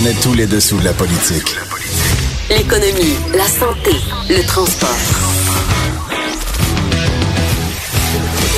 Connaît 0.00 0.14
tous 0.22 0.32
les 0.32 0.46
dessous 0.46 0.78
de 0.78 0.84
la 0.84 0.94
politique. 0.94 1.56
L'économie, 2.48 3.16
la 3.34 3.44
santé, 3.44 3.90
le 4.30 4.42
transport. 4.46 4.88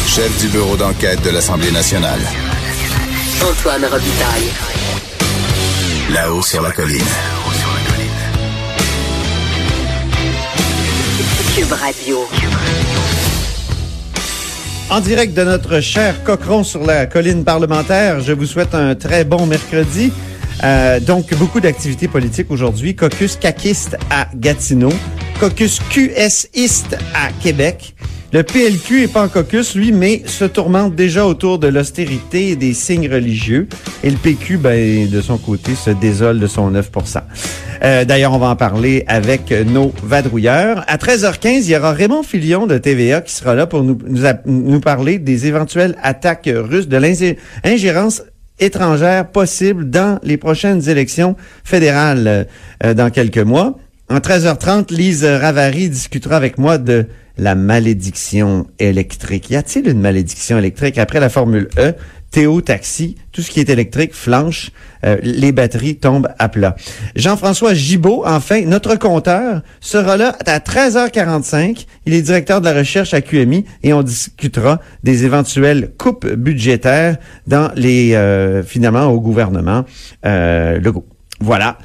Chef 0.07 0.41
du 0.41 0.49
bureau 0.49 0.77
d'enquête 0.77 1.21
de 1.23 1.31
l'Assemblée 1.31 1.73
nationale. 1.73 2.21
Antoine 3.41 3.85
Robitaille. 3.87 4.53
Là-haut 6.13 6.43
sur 6.43 6.63
la 6.63 6.71
colline. 6.71 7.01
Cube 11.57 11.73
Radio. 11.73 12.29
En 14.91 15.01
direct 15.01 15.35
de 15.35 15.43
notre 15.43 15.81
cher 15.81 16.23
Cochron 16.23 16.63
sur 16.63 16.85
la 16.85 17.07
colline 17.07 17.43
parlementaire, 17.43 18.21
je 18.21 18.33
vous 18.33 18.47
souhaite 18.47 18.77
un 18.77 18.95
très 18.95 19.25
bon 19.25 19.47
mercredi. 19.47 20.13
Euh, 20.65 21.01
donc, 21.01 21.35
beaucoup 21.35 21.61
d'activités 21.61 22.09
politiques 22.09 22.51
aujourd'hui. 22.51 22.95
Caucus 22.95 23.37
caquiste 23.37 23.97
à 24.11 24.29
Gatineau, 24.35 24.93
caucus 25.41 25.81
QSiste 25.91 26.97
à 27.15 27.31
Québec. 27.43 27.95
Le 28.33 28.43
PLQ 28.43 29.03
est 29.03 29.13
pas 29.13 29.25
en 29.25 29.29
caucus, 29.29 29.75
lui, 29.75 29.93
mais 29.93 30.23
se 30.25 30.47
tourmente 30.47 30.95
déjà 30.95 31.27
autour 31.27 31.59
de 31.59 31.69
l'austérité 31.69 32.49
et 32.49 32.57
des 32.57 32.73
signes 32.73 33.13
religieux. 33.13 33.69
Et 34.03 34.09
le 34.09 34.17
PQ, 34.17 34.57
ben, 34.57 35.07
de 35.07 35.21
son 35.21 35.37
côté, 35.37 35.75
se 35.75 35.91
désole 35.91 36.41
de 36.41 36.47
son 36.47 36.71
9% 36.73 37.21
euh, 37.85 38.07
D'ailleurs, 38.07 38.33
on 38.33 38.39
va 38.39 38.49
en 38.49 38.57
parler 38.57 39.05
avec 39.07 39.51
nos 39.51 39.93
vadrouilleurs. 40.03 40.83
À 40.87 40.97
13h15, 40.97 41.65
il 41.65 41.71
y 41.73 41.77
aura 41.77 41.93
Raymond 41.93 42.23
Filion 42.23 42.67
de 42.67 42.79
TVA 42.79 43.21
qui 43.21 43.35
sera 43.35 43.55
là 43.55 43.67
pour 43.67 43.83
nous, 43.83 43.99
nous, 44.07 44.23
nous 44.47 44.81
parler 44.81 45.19
des 45.19 45.47
éventuelles 45.47 45.99
attaques 46.03 46.49
russes, 46.51 46.89
de 46.89 46.97
l'ingérence 46.97 48.23
étrangère 48.59 49.29
possible 49.31 49.91
dans 49.91 50.19
les 50.23 50.37
prochaines 50.37 50.89
élections 50.89 51.37
fédérales 51.65 52.47
euh, 52.85 52.95
dans 52.95 53.11
quelques 53.11 53.39
mois. 53.39 53.79
En 54.09 54.19
13h30, 54.19 54.93
Lise 54.93 55.25
Ravary 55.25 55.89
discutera 55.89 56.37
avec 56.37 56.59
moi 56.59 56.79
de 56.79 57.07
la 57.39 57.55
malédiction 57.55 58.67
électrique. 58.79 59.51
Y 59.51 59.57
a-t-il 59.57 59.89
une 59.89 60.01
malédiction 60.01 60.59
électrique 60.59 60.99
après 60.99 61.21
la 61.21 61.29
Formule 61.29 61.69
E? 61.79 61.95
Théo 62.33 62.63
Taxi, 62.63 63.17
tout 63.31 63.43
ce 63.43 63.51
qui 63.51 63.61
est 63.61 63.69
électrique 63.69 64.15
flanche, 64.15 64.73
euh, 65.05 65.19
les 65.23 65.53
batteries 65.53 65.97
tombent 65.97 66.31
à 66.39 66.49
plat. 66.49 66.75
Jean-François 67.15 67.75
Gibault, 67.75 68.25
enfin, 68.27 68.63
notre 68.63 68.97
compteur, 68.97 69.61
sera 69.81 70.17
là 70.17 70.37
à 70.47 70.59
13h45. 70.59 71.87
Il 72.07 72.15
est 72.15 72.23
directeur 72.23 72.61
de 72.61 72.65
la 72.65 72.73
recherche 72.73 73.13
à 73.13 73.21
QMI 73.21 73.67
et 73.83 73.93
on 73.93 74.03
discutera 74.03 74.81
des 75.05 75.25
éventuelles 75.27 75.93
coupes 75.99 76.27
budgétaires 76.27 77.19
dans 77.47 77.71
les, 77.77 78.15
euh, 78.15 78.63
finalement, 78.63 79.07
au 79.07 79.21
gouvernement 79.21 79.85
euh, 80.25 80.81
Legault. 80.81 81.07
Voilà. 81.41 81.77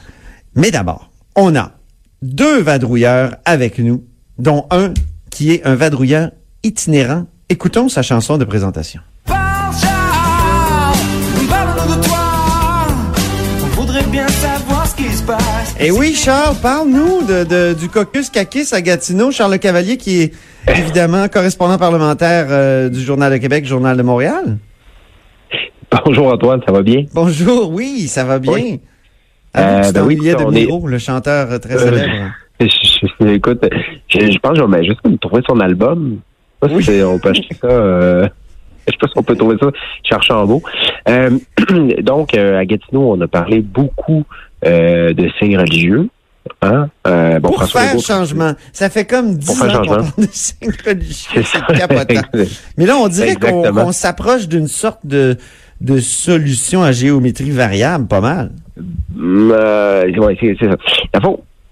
Mais 0.55 0.71
d'abord, 0.71 1.11
on 1.35 1.55
a 1.57 1.73
deux 2.21 2.61
vadrouilleurs 2.61 3.35
avec 3.43 3.79
nous, 3.79 4.05
dont 4.39 4.65
un 4.71 4.93
qui 5.29 5.51
est 5.51 5.65
un 5.65 5.75
vadrouilleur 5.75 6.31
itinérant. 6.63 7.25
Écoutons 7.49 7.89
sa 7.89 8.01
chanson 8.01 8.37
de 8.37 8.45
présentation. 8.45 9.01
Et 15.79 15.91
oui, 15.91 16.13
Charles, 16.15 16.55
parle-nous 16.61 17.21
de, 17.27 17.43
de, 17.43 17.73
du 17.79 17.87
caucus 17.87 18.29
Kakis 18.29 18.69
à 18.73 18.81
Gatineau. 18.81 19.29
Charles 19.31 19.51
Le 19.53 19.57
Cavalier, 19.59 19.97
qui 19.97 20.21
est 20.21 20.33
évidemment 20.67 21.27
correspondant 21.27 21.77
parlementaire 21.77 22.47
euh, 22.49 22.89
du 22.89 22.99
Journal 23.01 23.31
de 23.31 23.37
Québec, 23.37 23.65
Journal 23.65 23.95
de 23.95 24.01
Montréal. 24.01 24.57
Bonjour 26.05 26.33
Antoine, 26.33 26.61
ça 26.65 26.71
va 26.71 26.81
bien? 26.81 27.05
Bonjour, 27.13 27.71
oui, 27.71 28.07
ça 28.07 28.23
va 28.23 28.39
bien. 28.39 28.53
Oui. 28.53 28.79
Ah, 29.53 29.85
Euh, 29.85 29.91
ben 29.91 30.03
oui, 30.05 30.15
de 30.15 30.35
on 30.43 30.51
Miro, 30.51 30.87
le 30.87 30.97
chanteur 30.97 31.51
euh, 31.51 31.57
très 31.59 31.75
Euh, 31.75 31.79
célèbre. 31.79 32.13
Je- 32.59 32.65
je- 33.19 33.27
écoute, 33.33 33.63
je, 34.07 34.19
je 34.31 34.39
pense 34.39 34.53
que 34.53 34.59
je 34.59 34.63
vais 34.65 34.83
juste 34.83 35.05
me 35.07 35.15
trouver 35.17 35.43
son 35.47 35.59
album. 35.59 36.17
Je 36.63 36.67
sais 36.69 36.73
pas 36.73 36.77
Oui. 36.77 36.83
si 36.83 37.03
on 37.03 37.19
peut 37.19 37.29
acheter 37.29 37.55
ça. 37.61 37.67
Euh, 37.67 38.27
je 38.87 38.91
sais 38.93 38.97
pas 38.99 39.07
si 39.07 39.13
on 39.15 39.21
peut 39.23 39.35
trouver 39.35 39.57
ça 39.61 39.67
chez 40.03 40.15
Archambault. 40.15 40.63
Euh, 41.07 41.37
donc, 42.01 42.33
euh, 42.33 42.57
à 42.59 42.65
Gatineau, 42.65 43.13
on 43.13 43.21
a 43.21 43.27
parlé 43.27 43.61
beaucoup 43.61 44.23
euh, 44.65 45.13
de 45.13 45.29
signes 45.39 45.57
religieux. 45.57 46.09
Hein? 46.61 46.89
Euh, 47.05 47.39
bon, 47.39 47.49
Pour 47.49 47.57
François 47.57 47.81
faire 47.81 47.95
Legault- 47.95 48.05
changement. 48.07 48.53
Ça 48.73 48.89
fait 48.89 49.05
comme 49.05 49.35
10 49.37 49.45
Pour 49.45 49.57
faire 49.57 49.79
ans 49.79 49.81
qu'on 49.83 49.87
parle 49.87 50.05
de 50.17 50.27
signes 50.31 50.71
religieux. 50.85 51.43
C'est. 51.43 52.47
Mais 52.77 52.85
là, 52.85 52.95
on 52.97 53.07
dirait 53.07 53.35
qu'on 53.35 53.91
s'approche 53.91 54.47
d'une 54.47 54.67
sorte 54.67 54.99
de, 55.05 55.35
de 55.81 55.99
solution 55.99 56.83
à 56.83 56.91
géométrie 56.91 57.51
variable, 57.51 58.07
pas 58.07 58.21
mal. 58.21 58.51
Hum, 59.17 59.51
euh, 59.55 60.03
c'est 60.39 60.57
ça. 60.65 60.75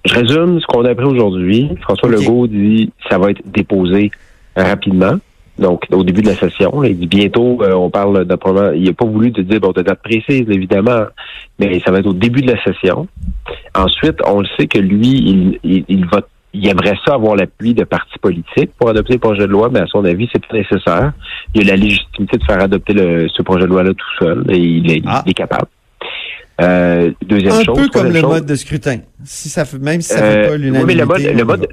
Je 0.06 0.14
résume 0.14 0.60
ce 0.60 0.66
qu'on 0.68 0.86
a 0.86 0.92
appris 0.92 1.06
aujourd'hui. 1.06 1.70
François. 1.82 2.10
Legault 2.10 2.46
dit 2.48 2.92
que 3.02 3.10
ça 3.10 3.18
va 3.18 3.32
être 3.32 3.42
déposé 3.46 4.12
rapidement. 4.56 5.16
Donc, 5.58 5.84
au 5.92 6.04
début 6.04 6.22
de 6.22 6.28
la 6.28 6.36
session, 6.36 6.82
là, 6.82 6.90
il 6.90 7.00
dit 7.00 7.08
bientôt, 7.08 7.60
euh, 7.62 7.74
on 7.74 7.90
parle 7.90 8.26
d'un 8.26 8.38
problème. 8.38 8.74
Il 8.76 8.84
n'a 8.84 8.94
pas 8.94 9.06
voulu 9.06 9.32
te 9.32 9.42
dire 9.42 9.60
bon, 9.60 9.72
de 9.72 9.82
date 9.82 10.02
précise, 10.04 10.46
évidemment, 10.50 11.06
mais 11.60 11.80
ça 11.80 11.92
va 11.92 12.00
être 12.00 12.08
au 12.08 12.14
début 12.14 12.42
de 12.42 12.52
la 12.52 12.62
session. 12.64 13.08
Ensuite, 13.74 14.18
on 14.26 14.42
le 14.42 14.48
sait 14.58 14.68
que 14.68 14.80
lui, 14.80 15.08
il, 15.08 15.60
il, 15.64 15.86
il 15.88 16.06
va 16.08 16.22
il 16.58 16.68
aimerait 16.70 16.98
ça 17.06 17.16
avoir 17.16 17.36
l'appui 17.36 17.74
de 17.74 17.84
partis 17.84 18.18
politiques 18.20 18.72
pour 18.80 18.90
adopter 18.90 19.14
le 19.14 19.20
projet 19.20 19.42
de 19.42 19.52
loi, 19.52 19.70
mais 19.72 19.82
à 19.82 19.88
son 19.88 20.06
avis, 20.06 20.30
c'est 20.32 20.46
pas 20.46 20.56
nécessaire. 20.56 21.12
Il 21.54 21.70
a 21.70 21.76
la 21.76 21.82
légitimité 21.82 22.38
de 22.38 22.44
faire 22.46 22.62
adopter 22.62 22.94
le, 22.94 23.28
ce 23.28 23.42
projet 23.42 23.64
de 23.64 23.70
loi-là 23.70 23.92
tout 23.94 24.24
seul 24.26 24.46
et 24.50 24.58
il 24.58 24.90
est, 24.90 25.02
Ah. 25.06 25.22
il 25.26 25.32
est 25.32 25.34
capable. 25.34 25.68
Euh, 26.62 27.12
deuxième 27.26 27.52
Un 27.54 27.64
chose. 27.64 27.78
peu 27.78 27.88
comme 27.90 28.08
le 28.14 28.20
chose, 28.22 28.30
mode 28.30 28.46
de 28.46 28.56
scrutin. 28.56 29.00
Si 29.26 29.50
ça 29.50 29.66
fait, 29.66 29.78
même 29.78 30.00
si 30.00 30.14
ça 30.14 30.24
euh, 30.24 30.32
fait 30.44 30.48
pas 30.48 30.54
oui, 30.56 30.62
l'unanimité. 30.62 30.86
mais 30.88 31.02
le 31.02 31.06
mode, 31.06 31.22
le 31.22 31.44
mode, 31.44 31.68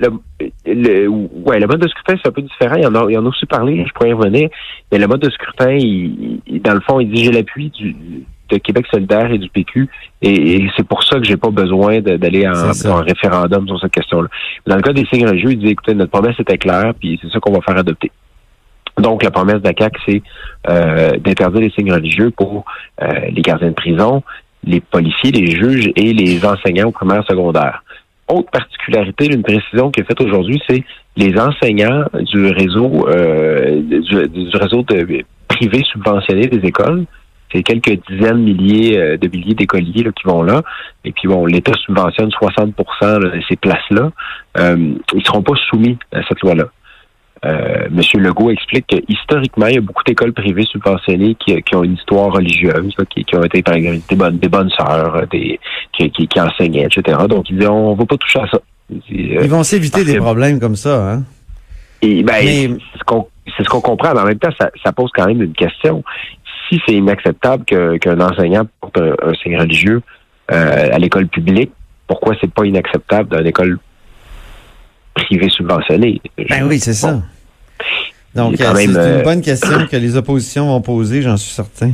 le, 0.67 0.75
le- 0.75 1.09
ouais, 1.09 1.61
le 1.61 1.67
mode 1.69 1.81
de 1.81 1.87
scrutin, 1.89 2.17
c'est 2.21 2.29
un 2.29 2.33
peu 2.33 2.43
différent. 2.43 2.75
Il 2.77 2.83
y 2.83 2.87
en 2.87 2.95
a, 2.97 3.07
il 3.09 3.15
y 3.15 3.17
en 3.19 3.25
a 3.25 3.29
aussi 3.29 3.47
parlé, 3.47 3.85
je 3.87 3.93
pourrais 3.93 4.11
y 4.11 4.13
revenir. 4.13 4.49
Mais 4.91 4.99
le 4.99 5.07
mode 5.07 5.21
de 5.21 5.31
scrutin, 5.31 5.71
il, 5.73 6.41
il- 6.49 6.61
dans 6.63 6.75
le 6.75 6.81
fond, 6.81 6.99
il 6.99 7.11
dit 7.13 7.25
j'ai 7.25 7.31
l'appui 7.31 7.71
du, 7.71 7.95
de 8.49 8.59
Québec 8.59 8.87
solidaire 8.93 9.31
et 9.31 9.39
du 9.39 9.49
PQ. 9.49 9.89
Et, 10.21 10.57
et 10.57 10.71
c'est 10.77 10.87
pour 10.87 11.05
ça 11.05 11.19
que 11.21 11.25
j'ai 11.25 11.37
pas 11.37 11.51
besoin 11.51 12.01
d'aller 12.01 12.49
en, 12.49 13.01
référendum 13.03 13.69
sur 13.69 13.81
cette 13.81 13.93
question-là. 13.93 14.29
Dans 14.67 14.75
le 14.77 14.83
cas 14.83 14.93
des 14.93 15.05
signes 15.07 15.27
religieux, 15.29 15.53
il 15.53 15.59
dit 15.61 15.69
écoutez, 15.69 15.95
notre 15.95 16.11
promesse 16.11 16.39
était 16.41 16.59
claire, 16.59 16.93
puis 16.99 17.21
c'est 17.23 17.31
ça 17.31 17.39
qu'on 17.39 17.53
va 17.53 17.61
faire 17.61 17.77
adopter. 17.79 18.11
Donc, 18.99 19.23
la 19.23 19.31
promesse 19.31 19.63
de 19.63 19.69
la 19.69 19.73
CAQ, 19.79 20.01
c'est 20.07 20.23
euh, 20.69 21.13
d'interdire 21.19 21.61
les 21.63 21.71
signes 21.71 21.93
religieux 21.93 22.31
pour 22.31 22.67
euh, 23.01 23.07
les 23.31 23.41
gardiens 23.41 23.69
de 23.69 23.75
prison, 23.75 24.23
les 24.65 24.81
policiers, 24.81 25.31
les 25.31 25.51
juges 25.51 25.91
et 25.97 26.13
les 26.13 26.45
enseignants 26.45 26.89
au 26.89 26.93
primaire 26.93 27.25
secondaire. 27.29 27.83
Autre 28.29 28.51
particularité, 28.51 29.27
une 29.27 29.43
précision 29.43 29.91
qui 29.91 30.01
est 30.01 30.05
faite 30.05 30.21
aujourd'hui, 30.21 30.63
c'est 30.69 30.85
les 31.17 31.39
enseignants 31.39 32.05
du 32.15 32.47
réseau 32.47 33.09
euh, 33.09 33.81
du, 33.83 34.57
réseau 34.57 34.83
de, 34.83 35.25
privé 35.49 35.83
subventionné 35.93 36.47
des 36.47 36.67
écoles. 36.67 37.05
C'est 37.53 37.63
quelques 37.63 38.01
dizaines 38.09 38.39
de 38.39 38.53
milliers 38.53 38.99
euh, 38.99 39.17
de 39.19 39.29
milliers 39.29 39.55
d'écoliers 39.55 40.05
qui 40.05 40.25
vont 40.25 40.43
là. 40.43 40.63
Et 41.05 41.13
puis 41.13 41.29
bon, 41.29 41.45
l'État 41.45 41.73
subventionne 41.85 42.31
60 42.31 42.75
là, 43.03 43.19
de 43.19 43.41
ces 43.49 43.57
places-là. 43.57 44.11
Euh, 44.59 44.95
ils 45.15 45.27
seront 45.27 45.43
pas 45.43 45.55
soumis 45.69 45.99
à 46.13 46.23
cette 46.27 46.41
loi-là. 46.41 46.69
Euh, 47.45 47.89
Monsieur 47.91 48.21
Legault 48.21 48.51
explique 48.51 48.87
que 48.87 48.97
historiquement, 49.09 49.67
il 49.67 49.75
y 49.75 49.79
a 49.79 49.81
beaucoup 49.81 50.05
d'écoles 50.05 50.33
privées 50.33 50.65
subventionnées 50.65 51.35
qui, 51.35 51.61
qui 51.63 51.75
ont 51.75 51.83
une 51.83 51.95
histoire 51.95 52.33
religieuse, 52.33 52.95
là, 52.97 53.05
qui, 53.11 53.25
qui 53.25 53.35
ont 53.37 53.43
été 53.43 53.63
par 53.63 53.75
exemple 53.75 53.99
des 54.09 54.15
bonnes, 54.17 54.39
des 54.39 54.49
bonnes 54.49 54.71
sœurs, 54.71 55.17
euh, 55.17 55.27
des, 55.31 55.59
qui, 55.93 56.09
qui, 56.11 56.29
qui 56.29 56.41
enseignaient, 56.41 56.85
etc. 56.87 57.19
Donc 57.29 57.51
il 57.51 57.59
dit 57.59 57.67
on 57.67 57.95
va 57.95 58.07
pas 58.07 58.17
toucher 58.17 58.41
à 58.41 58.47
ça. 58.49 58.59
Il 58.91 59.01
dit, 59.01 59.37
euh, 59.37 59.41
Ils 59.43 59.51
vont 59.51 59.65
s'éviter 59.65 60.05
des 60.05 60.19
problèmes 60.19 60.61
comme 60.61 60.77
ça, 60.77 61.15
hein? 61.15 61.23
et 62.01 62.23
ben, 62.23 62.35
Mais- 62.45 62.69
c'est 62.93 62.99
ce 62.99 63.05
qu'on 63.05 63.27
ce 63.59 63.63
comprend, 63.65 64.15
mais 64.15 64.21
en 64.21 64.25
même 64.27 64.39
temps, 64.39 64.53
ça, 64.61 64.71
ça 64.85 64.93
pose 64.93 65.11
quand 65.15 65.27
même 65.27 65.43
une 65.43 65.53
question. 65.53 66.05
Si 66.69 66.81
c'est 66.87 66.95
inacceptable 66.95 67.65
qu'un 67.65 68.21
enseignant 68.21 68.67
porte 68.81 68.99
un, 68.99 69.15
un 69.29 69.35
signe 69.35 69.59
religieux 69.59 70.01
euh, 70.53 70.89
à 70.93 70.99
l'école 70.99 71.27
publique, 71.27 71.73
pourquoi 72.07 72.35
c'est 72.41 72.53
pas 72.53 72.65
inacceptable 72.65 73.29
dans 73.31 73.45
une 73.45 73.79
école 75.17 75.25
privée 75.25 75.49
subventionnée? 75.51 76.21
Ben 76.49 76.67
oui, 76.67 76.79
c'est 76.81 76.95
ça. 76.95 77.23
Donc, 78.35 78.61
euh, 78.61 78.75
c'est 78.75 78.85
une 78.85 78.97
euh, 78.97 79.23
bonne 79.23 79.43
question 79.43 79.87
que 79.87 79.97
les 79.97 80.17
oppositions 80.17 80.67
vont 80.67 80.81
poser, 80.81 81.23
j'en 81.23 81.37
suis 81.37 81.53
certain. 81.53 81.93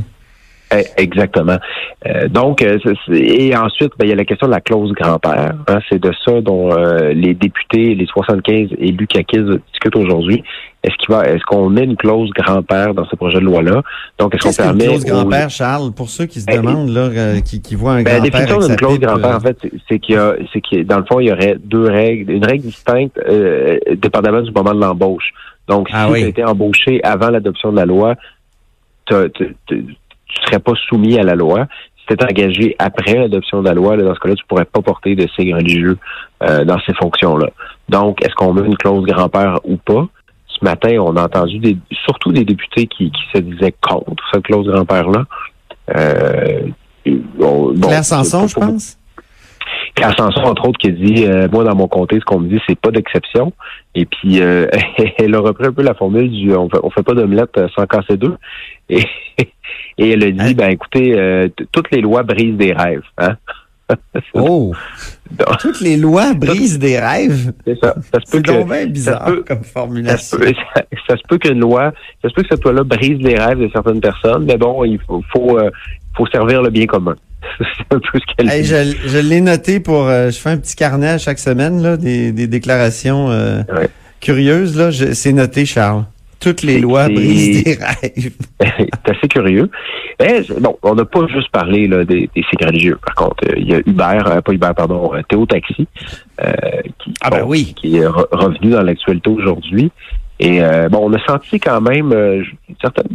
Eh, 0.71 0.83
Exactement. 0.97 1.57
Euh, 2.05 2.27
donc, 2.27 2.61
euh, 2.61 2.77
et 3.11 3.55
ensuite, 3.55 3.91
ben, 3.97 4.05
il 4.05 4.09
y 4.09 4.13
a 4.13 4.15
la 4.15 4.25
question 4.25 4.47
de 4.47 4.51
la 4.51 4.61
clause 4.61 4.91
grand-père. 4.93 5.53
hein. 5.67 5.79
c'est 5.89 5.99
de 5.99 6.11
ça 6.25 6.41
dont 6.41 6.71
euh, 6.71 7.11
les 7.13 7.33
députés, 7.33 7.95
les 7.95 8.05
75 8.05 8.69
élus 8.77 9.07
caquistes 9.07 9.45
discutent 9.71 9.95
aujourd'hui. 9.95 10.43
Est-ce 10.83 10.95
qu'il 10.97 11.13
va, 11.13 11.25
est-ce 11.27 11.43
qu'on 11.43 11.69
met 11.69 11.83
une 11.83 11.97
clause 11.97 12.29
grand-père 12.29 12.93
dans 12.93 13.05
ce 13.05 13.15
projet 13.17 13.39
de 13.39 13.43
loi-là? 13.45 13.81
Donc, 14.17 14.33
est-ce 14.35 14.43
qu'on 14.43 14.49
qu'une 14.53 14.63
permet 14.77 14.85
clause 14.85 15.03
aux- 15.03 15.07
grand-père, 15.07 15.49
Charles, 15.49 15.91
pour 15.91 16.07
ceux 16.09 16.25
qui 16.25 16.39
se 16.39 16.45
Ben, 16.45 16.61
demandent, 16.61 16.89
là, 16.89 17.01
euh, 17.09 17.39
qui, 17.41 17.61
qui 17.61 17.75
voient 17.75 17.93
un 17.93 18.03
Ben, 18.03 18.13
la 18.13 18.19
grand-père 18.19 18.31
définition 18.31 18.55
avec 18.57 18.67
d'une 18.69 18.75
clause 18.77 18.99
grand-père, 18.99 19.31
euh, 19.31 19.37
en 19.37 19.39
fait, 19.41 19.57
c'est- 19.89 19.99
qu'il 19.99 20.15
y 20.15 20.17
a, 20.17 20.35
c'est 20.53 20.61
qu'il 20.61 20.77
y 20.77 20.81
a- 20.81 20.83
dans 20.85 20.99
le 20.99 21.05
fond, 21.05 21.19
il 21.19 21.27
y 21.27 21.31
aurait 21.33 21.57
deux 21.61 21.85
règles, 21.87 22.31
une 22.31 22.45
règle 22.45 22.63
distincte, 22.63 23.19
euh, 23.27 23.77
dépendamment 23.97 24.41
du 24.41 24.51
moment 24.51 24.73
de 24.73 24.79
l'embauche. 24.79 25.31
Donc, 25.67 25.89
Ah 25.91 26.05
si 26.07 26.13
oui. 26.13 26.19
tu 26.21 26.25
as 26.25 26.29
été 26.29 26.43
embauché 26.45 27.03
avant 27.03 27.29
l'adoption 27.29 27.71
de 27.71 27.75
la 27.75 27.85
loi, 27.85 28.15
t'as- 29.05 29.27
tu 30.29 30.41
serais 30.45 30.59
pas 30.59 30.73
soumis 30.87 31.19
à 31.19 31.23
la 31.23 31.35
loi. 31.35 31.67
Si 31.97 32.05
tu 32.05 32.13
es 32.13 32.23
engagé 32.23 32.75
après 32.79 33.15
l'adoption 33.15 33.61
de 33.61 33.67
la 33.67 33.73
loi, 33.73 33.95
là, 33.97 34.03
dans 34.03 34.15
ce 34.15 34.19
cas-là, 34.19 34.35
tu 34.35 34.45
pourrais 34.47 34.65
pas 34.65 34.81
porter 34.81 35.15
de 35.15 35.27
signe 35.35 35.53
religieux 35.53 35.97
euh, 36.43 36.63
dans 36.63 36.79
ces 36.85 36.93
fonctions-là. 36.93 37.49
Donc, 37.89 38.23
est-ce 38.23 38.33
qu'on 38.35 38.53
met 38.53 38.65
une 38.65 38.77
clause 38.77 39.05
grand-père 39.05 39.59
ou 39.63 39.77
pas? 39.77 40.07
Ce 40.47 40.63
matin, 40.63 40.97
on 40.99 41.15
a 41.15 41.23
entendu 41.23 41.59
des, 41.59 41.77
surtout 41.91 42.31
des 42.31 42.45
députés 42.45 42.87
qui, 42.87 43.11
qui 43.11 43.21
se 43.33 43.41
disaient 43.41 43.75
contre 43.81 44.23
cette 44.33 44.43
clause 44.43 44.67
grand-père-là. 44.67 45.25
Euh, 45.95 46.67
bon, 47.37 47.73
Claire 47.81 48.05
Sanson, 48.05 48.47
je 48.47 48.55
pense. 48.55 48.98
Sanson, 50.17 50.41
entre 50.41 50.67
autres, 50.69 50.79
qui 50.79 50.91
dit 50.91 51.25
euh, 51.25 51.47
Moi, 51.51 51.63
dans 51.63 51.75
mon 51.75 51.87
comté, 51.87 52.17
ce 52.19 52.25
qu'on 52.25 52.39
me 52.39 52.47
dit, 52.49 52.59
c'est 52.67 52.79
pas 52.79 52.91
d'exception. 52.91 53.53
Et 53.95 54.05
puis, 54.05 54.41
euh, 54.41 54.67
elle 55.17 55.35
a 55.35 55.39
repris 55.39 55.67
un 55.67 55.73
peu 55.73 55.81
la 55.83 55.93
formule 55.93 56.29
du 56.29 56.53
on 56.53 56.69
fait, 56.69 56.79
on 56.83 56.89
fait 56.89 57.03
pas 57.03 57.13
d'omelette 57.13 57.57
euh, 57.57 57.67
sans 57.75 57.85
casser 57.85 58.17
deux. 58.17 58.35
Et, 58.89 59.03
et 59.97 60.11
elle 60.11 60.23
a 60.23 60.31
dit 60.31 60.39
Hein? 60.39 60.53
Ben 60.55 60.69
écoutez, 60.71 61.13
euh, 61.19 61.47
toutes 61.71 61.91
les 61.91 62.01
lois 62.01 62.23
brisent 62.23 62.57
des 62.57 62.73
rêves. 62.73 63.03
Hein? 63.17 63.35
Oh! 64.35 64.71
Donc, 65.31 65.57
Toutes 65.59 65.81
les 65.81 65.97
lois 65.97 66.35
brisent 66.35 66.77
des 66.77 66.99
rêves? 66.99 67.53
c'est 67.65 67.75
ça. 67.79 67.95
Ça 68.13 68.19
se 68.23 68.31
peut 68.37 68.43
C'est 68.45 68.63
que. 68.63 68.85
bizarre 68.85 69.25
peut- 69.25 69.43
comme 69.47 69.63
Ça 69.63 69.67
se, 69.67 69.71
formulation. 69.71 70.37
peut, 70.37 70.53
ça, 70.75 70.83
ça 71.07 71.17
se 71.17 71.21
peut 71.27 71.39
qu'une 71.39 71.59
loi, 71.59 71.91
ça 72.21 72.29
se 72.29 72.33
peut 72.35 72.43
que 72.43 72.49
cette 72.51 72.63
loi-là 72.63 72.83
brise 72.83 73.17
les 73.19 73.35
rêves 73.35 73.57
de 73.59 73.67
certaines 73.73 73.99
personnes, 73.99 74.45
mais 74.45 74.57
bon, 74.57 74.83
il 74.83 74.99
faut, 75.07 75.23
faut, 75.33 75.57
euh, 75.57 75.71
faut 76.15 76.27
servir 76.27 76.61
le 76.61 76.69
bien 76.69 76.85
commun. 76.85 77.15
C'est 77.57 77.95
un 77.95 77.99
peu 77.99 78.19
ce 78.19 78.35
qu'elle 78.35 78.49
Hey, 78.49 78.63
je 78.63 78.95
je 79.07 79.17
l'ai 79.17 79.41
noté 79.41 79.79
pour. 79.79 80.07
euh, 80.07 80.29
je 80.29 80.37
fais 80.39 80.49
un 80.49 80.57
petit 80.57 80.75
carnet 80.75 81.07
à 81.09 81.17
chaque 81.17 81.39
semaine, 81.39 81.81
là, 81.81 81.97
des, 81.97 82.31
des 82.31 82.47
déclarations 82.47 83.29
euh, 83.31 83.61
Ouais. 83.73 83.87
curieuses. 84.19 84.77
Là, 84.77 84.91
Je- 84.91 85.13
c'est 85.13 85.33
noté, 85.33 85.65
Charles. 85.65 86.03
Toutes 86.39 86.61
les 86.63 86.79
lois 86.79 87.07
c'est- 87.07 87.13
brisent 87.15 87.63
des 87.63 87.73
rêves. 87.73 88.31
c'est 88.59 89.09
assez 89.17 89.27
curieux. 89.27 89.69
Mais 90.21 90.41
bon, 90.59 90.77
on 90.83 90.95
n'a 90.95 91.05
pas 91.05 91.27
juste 91.27 91.49
parlé 91.51 91.87
là, 91.87 92.03
des, 92.05 92.29
des 92.35 92.43
signes 92.49 92.65
religieux. 92.67 92.97
Par 93.05 93.15
contre, 93.15 93.43
euh, 93.47 93.53
il 93.57 93.69
y 93.69 93.73
a 93.75 93.79
Uber, 93.85 94.19
euh, 94.25 94.41
pas 94.41 94.51
Uber, 94.53 94.71
pardon, 94.75 95.11
Théo 95.29 95.45
Taxi, 95.45 95.87
euh, 96.43 96.51
qui, 97.03 97.13
Ah 97.21 97.29
ben 97.29 97.41
bon, 97.41 97.49
oui. 97.49 97.73
qui 97.75 97.97
est 97.97 98.05
re- 98.05 98.27
revenu 98.31 98.71
dans 98.71 98.81
l'actualité 98.81 99.29
aujourd'hui. 99.29 99.91
Et 100.41 100.61
bon, 100.89 101.09
on 101.09 101.13
a 101.13 101.19
senti 101.25 101.59
quand 101.59 101.81
même 101.81 102.13
une 102.13 102.75
certaine 102.81 103.09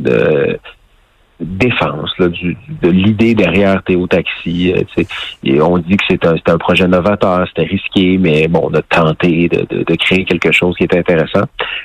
défense 1.44 2.10
là, 2.18 2.28
du, 2.28 2.56
de 2.82 2.88
l'idée 2.90 3.34
derrière 3.34 3.82
Théo 3.84 4.06
Taxi. 4.06 4.72
euh, 4.72 5.02
et 5.44 5.60
on 5.60 5.78
dit 5.78 5.96
que 5.96 6.04
c'est 6.08 6.24
un, 6.26 6.34
c'est 6.36 6.50
un 6.52 6.58
projet 6.58 6.86
novateur, 6.88 7.46
c'était 7.48 7.68
risqué, 7.68 8.18
mais 8.18 8.48
bon, 8.48 8.68
on 8.70 8.74
a 8.74 8.82
tenté 8.82 9.48
de, 9.48 9.66
de- 9.76 9.84
de 9.84 9.94
créer 9.96 10.24
quelque 10.24 10.50
chose 10.52 10.76
qui 10.76 10.84
était 10.84 10.98
intéressant. 10.98 11.42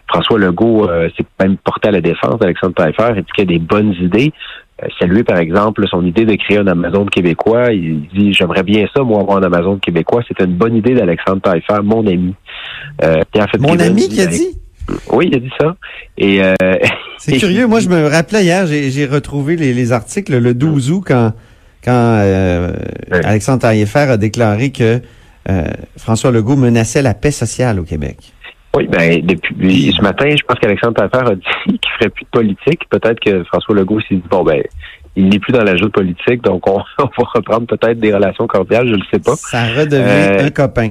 François 0.07 0.39
Legault 0.39 0.89
euh, 0.89 1.09
s'est 1.17 1.25
même 1.41 1.57
porté 1.57 1.89
à 1.89 1.91
la 1.91 2.01
défense 2.01 2.39
d'Alexandre 2.39 2.73
Taillefer 2.75 3.11
et 3.17 3.21
dit 3.21 3.27
qu'il 3.35 3.51
y 3.51 3.55
a 3.55 3.57
des 3.57 3.63
bonnes 3.65 3.93
idées. 4.01 4.31
Euh, 4.81 4.87
saluer, 4.99 5.23
par 5.23 5.37
exemple, 5.37 5.85
son 5.89 6.05
idée 6.05 6.25
de 6.25 6.35
créer 6.35 6.57
un 6.59 6.67
Amazon 6.67 7.05
québécois. 7.05 7.73
Il 7.73 8.07
dit, 8.13 8.33
j'aimerais 8.33 8.63
bien 8.63 8.85
ça, 8.95 9.03
moi, 9.03 9.19
avoir 9.21 9.37
un 9.37 9.43
Amazon 9.43 9.77
québécois. 9.77 10.21
C'était 10.27 10.45
une 10.45 10.55
bonne 10.55 10.75
idée 10.75 10.93
d'Alexandre 10.93 11.41
Taillefer, 11.41 11.81
mon 11.83 12.07
ami. 12.07 12.33
Euh, 13.03 13.21
Pierre 13.31 13.47
Mon 13.59 13.69
Fitzgibbon 13.73 13.85
ami 13.91 14.07
qui 14.09 14.21
a 14.21 14.25
dit? 14.27 14.47
Oui, 15.11 15.27
il 15.31 15.35
a 15.35 15.39
dit 15.39 15.51
ça. 15.59 15.75
Et 16.17 16.41
euh, 16.43 16.53
C'est 17.19 17.37
curieux. 17.37 17.67
Moi, 17.67 17.79
je 17.79 17.89
me 17.89 18.07
rappelais 18.07 18.43
hier, 18.43 18.65
j'ai 18.65 18.89
j'ai 18.91 19.05
retrouvé 19.05 19.55
les, 19.55 19.73
les 19.73 19.91
articles 19.91 20.37
le 20.37 20.53
12 20.53 20.91
août 20.91 21.03
quand, 21.05 21.33
quand 21.83 21.91
euh. 21.91 22.73
Alexandre 23.11 23.59
Taillefer 23.61 23.99
a 24.11 24.17
déclaré 24.17 24.71
que 24.71 25.01
euh, 25.49 25.63
François 25.97 26.31
Legault 26.31 26.55
menaçait 26.55 27.01
la 27.01 27.13
paix 27.13 27.31
sociale 27.31 27.79
au 27.79 27.83
Québec. 27.83 28.17
Oui, 28.75 28.87
ben 28.87 29.25
depuis 29.25 29.91
ce 29.97 30.01
matin, 30.01 30.29
je 30.29 30.43
pense 30.47 30.59
qu'Alexandre 30.59 30.93
Taillefer 30.95 31.31
a 31.31 31.35
dit 31.35 31.41
qu'il 31.65 31.91
ferait 31.97 32.09
plus 32.09 32.23
de 32.25 32.29
politique. 32.29 32.81
Peut-être 32.89 33.19
que 33.19 33.43
François 33.45 33.75
Legault 33.75 33.99
s'est 34.01 34.15
dit 34.15 34.23
bon 34.29 34.43
ben 34.43 34.61
il 35.15 35.27
n'est 35.27 35.39
plus 35.39 35.51
dans 35.51 35.63
la 35.63 35.75
jeu 35.75 35.85
de 35.87 35.91
politique, 35.91 36.41
donc 36.43 36.67
on, 36.69 36.77
on 36.99 37.03
va 37.03 37.29
reprendre 37.33 37.67
peut-être 37.67 37.99
des 37.99 38.13
relations 38.13 38.47
cordiales, 38.47 38.87
je 38.87 38.95
ne 38.95 39.03
sais 39.11 39.19
pas. 39.19 39.35
Ça 39.35 39.63
redevient 39.65 40.03
Euh, 40.05 40.45
un 40.45 40.49
copain. 40.51 40.89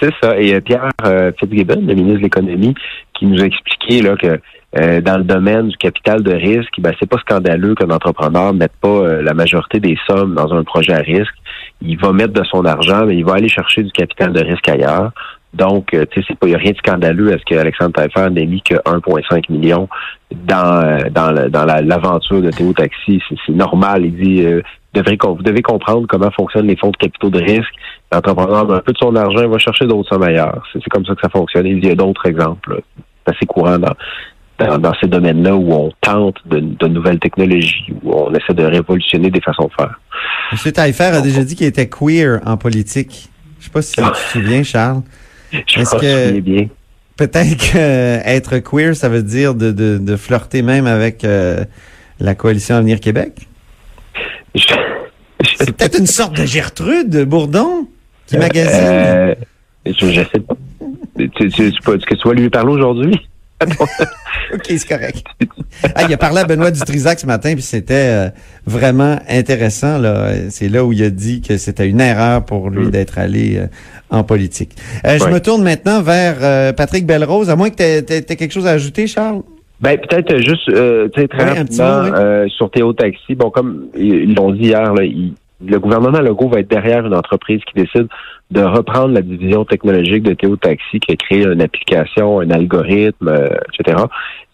C'est 0.00 0.12
ça. 0.22 0.38
Et 0.38 0.54
euh, 0.54 0.60
Pierre 0.60 0.90
euh, 1.06 1.32
Fitzgibbon, 1.38 1.80
le 1.80 1.94
ministre 1.94 2.18
de 2.18 2.22
l'économie, 2.24 2.74
qui 3.14 3.24
nous 3.26 3.40
a 3.40 3.46
expliqué 3.46 4.02
là 4.02 4.16
que 4.16 4.38
euh, 4.76 5.00
dans 5.00 5.16
le 5.16 5.24
domaine 5.24 5.68
du 5.68 5.76
capital 5.76 6.22
de 6.22 6.32
risque, 6.32 6.74
ben 6.78 6.92
c'est 7.00 7.08
pas 7.08 7.18
scandaleux 7.18 7.74
qu'un 7.74 7.90
entrepreneur 7.90 8.52
mette 8.52 8.72
pas 8.80 8.88
euh, 8.88 9.22
la 9.22 9.32
majorité 9.32 9.80
des 9.80 9.96
sommes 10.06 10.34
dans 10.34 10.52
un 10.52 10.62
projet 10.62 10.92
à 10.92 10.98
risque. 10.98 11.34
Il 11.80 11.98
va 11.98 12.12
mettre 12.12 12.34
de 12.34 12.44
son 12.44 12.64
argent, 12.64 13.06
mais 13.06 13.16
il 13.16 13.24
va 13.24 13.34
aller 13.34 13.48
chercher 13.48 13.82
du 13.82 13.92
capital 13.92 14.32
de 14.32 14.44
risque 14.44 14.68
ailleurs. 14.68 15.12
Donc, 15.54 15.94
euh, 15.94 16.04
tu 16.10 16.22
sais, 16.22 16.34
il 16.42 16.50
y 16.50 16.54
a 16.54 16.58
rien 16.58 16.72
de 16.72 16.76
scandaleux 16.76 17.32
à 17.32 17.38
ce 17.38 17.44
qu'Alexandre 17.44 17.92
Taillefer 17.92 18.28
n'ait 18.30 18.44
mis 18.44 18.60
que 18.60 18.74
1,5 18.74 19.50
million 19.50 19.88
dans 20.30 20.84
euh, 20.84 20.98
dans, 21.10 21.32
dans 21.48 21.64
la- 21.64 21.80
l'aventure 21.80 22.42
de 22.42 22.50
Théo 22.50 22.72
Taxi. 22.74 23.22
C'est, 23.46 23.52
normal. 23.54 24.04
Il 24.04 24.14
dit, 24.14 24.44
euh, 24.44 24.60
vous 24.94 25.42
devez 25.42 25.62
comprendre 25.62 26.06
comment 26.06 26.30
fonctionnent 26.32 26.66
les 26.66 26.76
fonds 26.76 26.90
de 26.90 26.96
capitaux 26.96 27.30
de 27.30 27.40
risque. 27.40 27.72
L'entrepreneur 28.12 28.70
un 28.70 28.80
peu 28.80 28.92
de 28.92 28.98
son 28.98 29.14
argent, 29.16 29.42
il 29.42 29.48
va 29.48 29.58
chercher 29.58 29.86
d'autres 29.86 30.08
sommes 30.10 30.22
ailleurs. 30.22 30.62
C'est, 30.72 30.82
comme 30.90 31.06
ça 31.06 31.14
que 31.14 31.20
ça 31.22 31.30
fonctionne. 31.30 31.66
Il 31.66 31.84
y 31.84 31.90
a 31.90 31.94
d'autres 31.94 32.26
exemples. 32.26 32.82
C'est 33.26 33.34
assez 33.36 33.46
courant 33.46 33.78
dans, 33.78 33.92
dans, 34.58 34.78
dans 34.78 34.92
ces 35.00 35.06
domaines-là 35.06 35.54
où 35.56 35.72
on 35.72 35.92
tente 36.00 36.36
de, 36.46 36.60
de 36.60 36.86
nouvelles 36.88 37.18
technologies, 37.20 37.86
où 38.02 38.12
on 38.12 38.32
essaie 38.34 38.54
de 38.54 38.64
révolutionner 38.64 39.30
des 39.30 39.40
façons 39.40 39.66
de 39.68 39.72
faire. 39.72 40.00
M. 40.52 40.72
Taillefer 40.72 41.04
a 41.04 41.20
déjà 41.20 41.44
dit 41.44 41.54
qu'il 41.54 41.66
était 41.66 41.88
queer 41.88 42.40
en 42.44 42.56
politique. 42.56 43.28
Je 43.60 43.64
sais 43.66 43.70
pas 43.70 43.82
si 43.82 43.92
tu 43.94 44.02
te 44.02 44.16
souviens, 44.32 44.62
Charles. 44.62 45.02
Je 45.52 45.80
Est-ce 45.80 45.96
que- 45.96 46.40
bien. 46.40 46.66
Peut-être 47.16 47.72
que 47.72 47.76
euh, 47.78 48.20
être 48.24 48.58
queer, 48.58 48.94
ça 48.94 49.08
veut 49.08 49.24
dire 49.24 49.54
de, 49.56 49.72
de, 49.72 49.98
de 49.98 50.16
flirter 50.16 50.62
même 50.62 50.86
avec 50.86 51.24
euh, 51.24 51.64
la 52.20 52.36
coalition 52.36 52.76
Avenir 52.76 53.00
Québec? 53.00 53.48
Je- 54.54 54.60
C'est 55.56 55.76
peut-être 55.76 55.98
une 55.98 56.06
sorte 56.06 56.36
de 56.36 56.44
Gertrude 56.46 57.24
Bourdon 57.24 57.88
qui 58.26 58.36
magasine. 58.38 58.70
Euh, 58.72 59.34
je, 59.86 59.92
je 60.06 60.20
sais 60.32 60.40
pas. 60.40 60.54
Tu, 61.18 61.28
tu, 61.30 61.48
tu, 61.48 61.50
tu- 61.50 61.62
est-ce 61.66 61.80
que 62.06 62.14
tu 62.14 62.28
vas 62.28 62.34
lui 62.34 62.50
parler 62.50 62.72
aujourd'hui? 62.72 63.28
OK, 64.54 64.64
c'est 64.66 64.88
correct. 64.88 65.24
Ah, 65.94 66.04
il 66.08 66.12
a 66.12 66.16
parlé 66.16 66.38
à 66.40 66.44
Benoît 66.44 66.70
Dutrisac 66.72 67.20
ce 67.20 67.26
matin, 67.26 67.52
puis 67.52 67.62
c'était 67.62 67.94
euh, 67.94 68.28
vraiment 68.66 69.18
intéressant. 69.28 69.98
Là. 69.98 70.30
C'est 70.50 70.68
là 70.68 70.84
où 70.84 70.92
il 70.92 71.02
a 71.04 71.10
dit 71.10 71.40
que 71.40 71.56
c'était 71.56 71.86
une 71.88 72.00
erreur 72.00 72.44
pour 72.44 72.70
lui 72.70 72.86
Mm. 72.86 72.90
d'être 72.90 73.18
allé 73.18 73.58
euh, 73.58 73.66
en 74.10 74.24
politique. 74.24 74.72
Euh, 75.06 75.18
Je 75.18 75.26
me 75.28 75.38
tourne 75.40 75.62
maintenant 75.62 76.02
vers 76.02 76.36
euh, 76.42 76.72
Patrick 76.72 77.06
Belrose, 77.06 77.48
à 77.50 77.54
moins 77.56 77.70
que 77.70 77.76
tu 77.76 78.12
aies, 78.12 78.22
quelque 78.24 78.50
chose 78.52 78.66
à 78.66 78.70
ajouter, 78.70 79.06
Charles? 79.06 79.42
Ben 79.80 79.96
peut-être 79.98 80.36
juste 80.38 80.68
euh, 80.70 81.08
tu 81.14 81.20
sais, 81.20 81.28
très 81.28 81.44
petit 81.64 81.80
rapidement 81.80 82.16
euh, 82.18 82.48
sur 82.48 82.68
Théo 82.70 82.92
Taxi. 82.94 83.34
Bon, 83.36 83.50
comme 83.50 83.86
ils 83.96 84.34
l'ont 84.34 84.50
dit 84.52 84.64
hier, 84.64 84.92
là, 84.94 85.04
il- 85.04 85.34
le 85.64 85.78
gouvernement 85.78 86.20
Legault 86.20 86.48
va 86.48 86.60
être 86.60 86.70
derrière 86.70 87.04
une 87.04 87.14
entreprise 87.14 87.60
qui 87.64 87.82
décide 87.82 88.08
de 88.50 88.62
reprendre 88.62 89.08
la 89.08 89.22
division 89.22 89.64
technologique 89.64 90.22
de 90.22 90.32
Théo 90.32 90.56
Taxi, 90.56 91.00
qui 91.00 91.12
a 91.12 91.16
créé 91.16 91.44
une 91.44 91.60
application, 91.60 92.40
un 92.40 92.50
algorithme, 92.50 93.28
euh, 93.28 93.48
etc. 93.74 94.04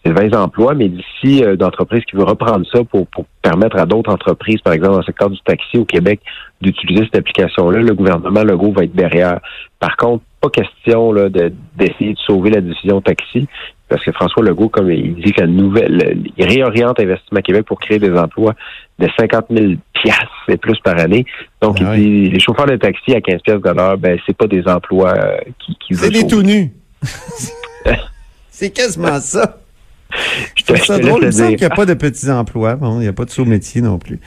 C'est 0.03 0.11
20 0.11 0.35
emplois, 0.35 0.73
mais 0.73 0.89
d'ici 0.89 1.43
euh, 1.43 1.55
d'entreprises 1.55 2.03
qui 2.05 2.15
veut 2.15 2.23
reprendre 2.23 2.65
ça 2.71 2.83
pour, 2.83 3.07
permettre 3.41 3.77
à 3.77 3.85
d'autres 3.85 4.11
entreprises, 4.11 4.59
par 4.61 4.73
exemple 4.73 4.93
dans 4.93 4.99
le 4.99 5.05
secteur 5.05 5.29
du 5.29 5.39
taxi 5.41 5.77
au 5.77 5.85
Québec, 5.85 6.19
d'utiliser 6.61 7.03
cette 7.05 7.17
application-là, 7.17 7.79
le 7.79 7.93
gouvernement 7.93 8.43
Legault 8.43 8.71
va 8.71 8.83
être 8.83 8.95
derrière. 8.95 9.39
Par 9.79 9.95
contre, 9.97 10.23
pas 10.49 10.61
question 10.61 11.11
là, 11.11 11.29
de- 11.29 11.53
d'essayer 11.77 12.13
de 12.13 12.19
sauver 12.19 12.49
la 12.51 12.61
division 12.61 13.01
taxi, 13.01 13.47
parce 13.89 14.03
que 14.03 14.11
François 14.11 14.43
Legault, 14.43 14.69
comme 14.69 14.91
il 14.91 15.15
dit 15.15 15.31
que 15.31 15.41
la 15.41 15.47
nouvelle, 15.47 16.19
il 16.37 16.45
réoriente 16.45 16.99
Investissement 16.99 17.41
Québec 17.41 17.65
pour 17.65 17.79
créer 17.79 17.99
des 17.99 18.11
emplois 18.11 18.53
de 18.99 19.07
50 19.17 19.45
000 19.51 19.73
piastres 19.93 20.25
et 20.49 20.57
plus 20.57 20.79
par 20.83 20.97
année. 20.99 21.25
Donc, 21.61 21.77
Ah 21.81 21.95
il 21.97 22.01
dit, 22.23 22.29
les 22.31 22.39
chauffeurs 22.39 22.65
de 22.65 22.75
taxi 22.77 23.13
à 23.13 23.21
15 23.21 23.41
piastres 23.41 23.61
de 23.61 23.75
l'heure, 23.75 23.97
ben, 23.97 24.17
c'est 24.25 24.35
pas 24.35 24.47
des 24.47 24.63
emplois 24.67 25.13
euh, 25.15 25.37
qui, 25.59 25.75
qui 25.77 25.95
C'est 25.95 26.09
sauver. 26.11 26.27
tout 26.27 26.41
nus. 26.41 26.71
c'est 28.49 28.71
quasiment 28.71 29.19
ça. 29.19 29.57
Je 30.55 30.63
te, 30.63 30.75
C'est 30.75 30.85
ça 30.85 30.95
je 30.97 31.01
te 31.01 31.07
drôle. 31.07 31.21
Il 31.23 31.25
me 31.27 31.31
semble 31.31 31.49
le 31.51 31.55
qu'il 31.57 31.67
n'y 31.67 31.73
a 31.73 31.75
pas 31.75 31.85
de 31.85 31.93
petits 31.93 32.29
emplois. 32.31 32.75
Bon, 32.75 32.99
il 32.99 33.03
n'y 33.03 33.07
a 33.07 33.13
pas 33.13 33.25
de 33.25 33.29
sous-métier 33.31 33.81
non 33.81 33.97
plus. 33.99 34.19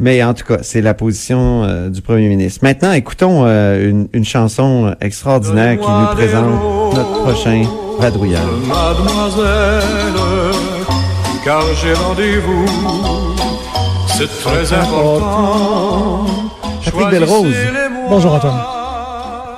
Mais 0.00 0.22
en 0.22 0.32
tout 0.32 0.44
cas, 0.44 0.58
c'est 0.62 0.80
la 0.80 0.94
position 0.94 1.64
euh, 1.64 1.88
du 1.88 2.02
premier 2.02 2.28
ministre. 2.28 2.60
Maintenant, 2.62 2.92
écoutons 2.92 3.44
euh, 3.46 3.90
une, 3.90 4.08
une 4.12 4.24
chanson 4.24 4.94
extraordinaire 5.00 5.78
qui 5.78 5.90
nous 5.90 6.06
présente 6.14 6.94
notre 6.94 7.22
prochain 7.24 7.64
vadrouilleur. 7.98 8.42
Mademoiselle, 8.68 9.82
car 11.44 11.62
j'ai 11.82 11.92
rendez-vous 11.94 12.64
C'est 14.06 14.28
très 14.42 14.72
important. 14.72 16.26
Patrick 16.84 17.10
Belrose. 17.10 17.54
Bonjour 18.08 18.34
Antoine. 18.34 18.60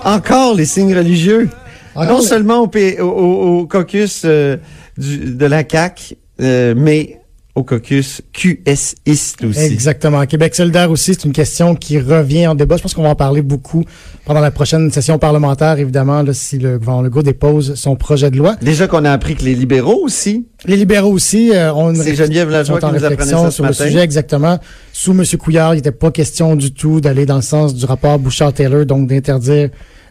Encore 0.05 0.55
les 0.55 0.65
signes 0.65 0.97
religieux. 0.97 1.51
Encore 1.95 2.09
non 2.15 2.19
les- 2.21 2.25
seulement 2.27 2.59
au, 2.61 2.67
P- 2.67 2.99
au- 3.01 3.09
au- 3.11 3.59
au 3.61 3.67
caucus 3.67 4.23
euh, 4.25 4.57
du- 4.97 5.35
de 5.35 5.47
la 5.47 5.63
CAQ, 5.69 6.15
euh, 6.41 6.73
mais 6.77 7.20
au 7.61 7.65
caucus 7.65 8.23
QSiste 8.33 9.45
aussi. 9.45 9.61
Exactement. 9.61 10.25
Québec 10.27 10.55
solidaire 10.55 10.91
aussi, 10.91 11.15
c'est 11.15 11.25
une 11.25 11.33
question 11.33 11.75
qui 11.75 11.99
revient 11.99 12.47
en 12.47 12.55
débat. 12.55 12.77
Je 12.77 12.83
pense 12.83 12.95
qu'on 12.95 13.03
va 13.03 13.11
en 13.11 13.15
parler 13.15 13.43
beaucoup 13.43 13.85
pendant 14.25 14.41
la 14.41 14.51
prochaine 14.51 14.91
session 14.91 15.19
parlementaire, 15.19 15.79
évidemment, 15.79 16.23
là, 16.23 16.33
si 16.33 16.59
le 16.59 16.79
gouvernement 16.79 17.03
Legault 17.03 17.23
dépose 17.23 17.75
son 17.75 17.97
projet 17.97 18.31
de 18.31 18.37
loi. 18.37 18.57
Déjà 18.61 18.89
qu'on 18.89 19.05
a 19.05 19.13
appris 19.13 19.37
que 19.37 19.45
les 19.45 19.55
libéraux 19.55 20.01
aussi, 20.03 20.47
Les 20.67 20.77
libéraux 20.77 21.13
aussi 21.13 21.53
euh, 21.55 21.73
une 21.73 21.97
C'est 21.97 22.15
Geneviève 22.15 22.51
Lajoie 22.51 22.77
en 22.77 22.79
qui 22.79 22.85
nous 22.87 23.05
apprenait 23.05 23.09
réflexion 23.09 23.43
ça 23.45 23.51
ce 23.51 23.55
sur 23.57 23.65
matin. 23.65 23.85
le 23.85 23.91
sujet 23.91 24.01
exactement. 24.03 24.59
Sous 24.93 25.13
M. 25.13 25.25
Couillard, 25.39 25.75
il 25.75 25.77
n'était 25.79 25.93
pas 25.93 26.11
question 26.11 26.57
du 26.57 26.73
tout 26.73 27.01
d'aller 27.01 27.27
dans 27.27 27.37
le 27.37 27.43
sens 27.43 27.75
du 27.75 27.85
rapport 27.85 28.19
Bouchard-Taylor, 28.19 28.85
donc 28.87 29.07
d'interdire 29.09 29.71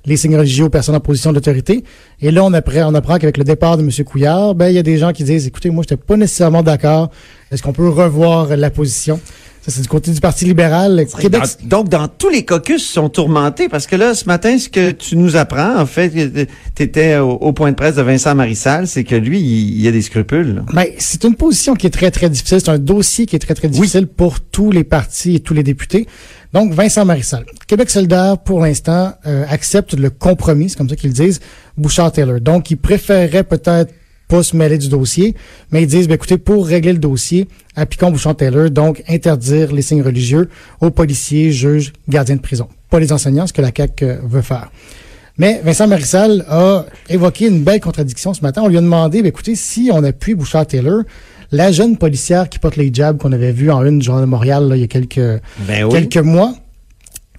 les 0.10 0.18
signes 0.18 0.36
religieux 0.36 0.66
aux 0.66 0.70
personnes 0.70 0.96
en 0.96 1.00
position 1.00 1.32
d'autorité. 1.32 1.84
Et 2.20 2.32
là, 2.32 2.44
on 2.44 2.54
apprend, 2.54 3.18
qu'avec 3.20 3.38
le 3.38 3.44
départ 3.44 3.78
de 3.78 3.84
M. 3.84 3.92
Couillard, 4.04 4.56
ben 4.56 4.68
il 4.68 4.76
y 4.76 4.80
a 4.80 4.84
des 4.84 4.98
gens 4.98 5.14
qui 5.14 5.24
disent, 5.24 5.48
écoutez, 5.48 5.70
moi, 5.70 5.84
je 5.88 5.94
n'étais 5.94 6.04
pas 6.04 6.18
nécessairement 6.18 6.64
d'accord. 6.64 7.12
Est-ce 7.52 7.62
qu'on 7.62 7.74
peut 7.74 7.88
revoir 7.88 8.58
la 8.58 8.72
position? 8.72 9.20
C'est 9.70 9.82
du 9.82 9.88
côté 9.88 10.12
du 10.12 10.20
Parti 10.20 10.46
libéral. 10.46 11.06
Québec, 11.20 11.42
Dans- 11.64 11.78
donc, 11.80 11.90
dans 11.90 12.08
tous 12.08 12.30
les 12.30 12.44
caucus 12.44 12.86
sont 12.86 13.10
tourmentés 13.10 13.70
parce 13.70 13.88
que 13.88 13.96
là, 13.96 14.14
ce 14.14 14.26
matin, 14.26 14.58
ce 14.58 14.68
que 14.70 14.92
tu 14.92 15.16
nous 15.16 15.36
apprends, 15.36 15.78
en 15.80 15.86
fait, 15.86 16.10
tu 16.76 16.84
étais 16.84 17.18
au, 17.18 17.32
au 17.32 17.54
point 17.54 17.72
de 17.72 17.76
presse 17.76 17.96
de 17.96 18.02
Vincent 18.02 18.36
Marissal, 18.36 18.88
c'est 18.88 19.04
que 19.04 19.16
lui, 19.16 19.40
il, 19.40 19.80
il 19.82 19.88
a 19.88 19.92
des 19.92 20.02
scrupules. 20.02 20.64
Ben, 20.74 20.86
c'est 20.98 21.24
une 21.24 21.36
position 21.36 21.76
qui 21.76 21.88
est 21.88 21.92
très, 21.92 22.12
très 22.12 22.30
difficile. 22.30 22.60
C'est 22.60 22.70
un 22.72 22.80
dossier 22.80 23.26
qui 23.26 23.36
est 23.36 23.40
très, 23.40 23.54
très 23.56 23.68
difficile 23.70 24.08
pour 24.08 24.40
tous 24.42 24.72
les 24.72 24.84
partis 24.84 25.36
et 25.36 25.40
tous 25.40 25.54
les 25.54 25.64
députés. 25.64 26.08
Donc, 26.54 26.74
Vincent 26.74 27.06
Marissal. 27.06 27.46
Québec 27.68 27.90
solidaire, 27.92 28.38
pour 28.40 28.62
l'instant, 28.62 29.14
euh, 29.28 29.46
accepte 29.50 29.94
le 29.94 30.10
compromis, 30.10 30.70
c'est 30.70 30.78
comme 30.78 30.90
ça 30.90 30.96
qu'ils 30.96 31.12
le 31.12 31.16
disent, 31.16 31.40
Bouchard-Taylor. 31.78 32.42
Donc, 32.42 32.72
ils 32.72 32.78
préféreraient 32.78 33.44
peut-être 33.44 33.94
pas 34.30 34.44
se 34.44 34.56
mêler 34.56 34.78
du 34.78 34.88
dossier, 34.90 35.36
mais 35.72 35.82
ils 35.82 35.88
disent, 35.88 36.08
ben, 36.08 36.14
écoutez, 36.14 36.38
pour 36.38 36.66
régler 36.66 36.94
le 36.94 37.00
dossier, 37.00 37.48
appliquons 37.76 38.12
Bouchard-Taylor, 38.12 38.70
donc 38.70 39.04
interdire 39.10 39.74
les 39.74 39.82
signes 39.82 40.04
religieux 40.04 40.50
aux 40.80 40.92
policiers, 40.92 41.52
juges, 41.52 41.92
gardiens 42.08 42.36
de 42.36 42.42
prison. 42.42 42.70
Pas 42.90 43.00
les 43.00 43.12
enseignants, 43.12 43.48
ce 43.48 43.54
que 43.54 43.62
la 43.62 43.72
CAQ 43.76 44.06
euh, 44.06 44.18
veut 44.24 44.44
faire. 44.44 44.72
Mais 45.38 45.62
Vincent 45.64 45.88
Marissal 45.88 46.46
a 46.48 46.86
évoqué 47.10 47.48
une 47.48 47.64
belle 47.64 47.80
contradiction 47.80 48.34
ce 48.34 48.42
matin. 48.42 48.62
On 48.64 48.68
lui 48.68 48.78
a 48.78 48.82
demandé, 48.82 49.22
ben, 49.24 49.30
écoutez, 49.30 49.56
si 49.56 49.90
on 49.92 50.04
appuie 50.04 50.36
Bouchard-Taylor, 50.36 51.02
la 51.52 51.72
jeune 51.72 51.98
policière 51.98 52.48
qui 52.50 52.60
porte 52.60 52.76
les 52.76 52.94
jabs 52.94 53.18
qu'on 53.18 53.32
avait 53.32 53.52
vu 53.52 53.72
en 53.72 53.84
une 53.84 53.98
du 53.98 54.06
Journal 54.06 54.26
de 54.26 54.30
Montréal 54.30 54.70
là, 54.70 54.76
il 54.76 54.82
y 54.82 54.84
a 54.84 54.88
quelques, 54.88 55.42
Ben 55.68 55.86
oui. 55.86 55.92
quelques 55.92 56.24
mois, 56.24 56.54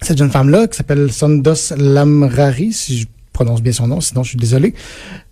cette 0.01 0.17
jeune 0.17 0.29
femme-là, 0.31 0.67
qui 0.67 0.75
s'appelle 0.75 1.09
Sondos 1.09 1.73
Lamrari, 1.77 2.73
si 2.73 2.97
je 2.97 3.05
prononce 3.43 3.61
bien 3.61 3.71
son 3.71 3.87
nom, 3.87 4.01
sinon 4.01 4.23
je 4.23 4.29
suis 4.29 4.37
désolé, 4.37 4.73